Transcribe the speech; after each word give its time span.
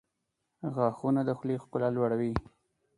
•غاښونه 0.73 1.21
د 1.25 1.29
خولې 1.37 1.55
ښکلا 1.63 1.89
لوړوي. 1.95 2.33